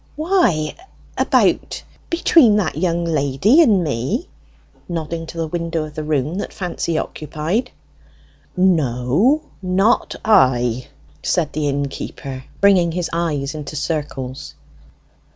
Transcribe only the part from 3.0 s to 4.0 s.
lady and